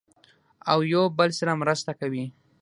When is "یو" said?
0.93-1.03